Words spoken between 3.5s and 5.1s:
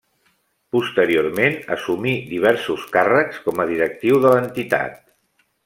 a directiu de l’entitat.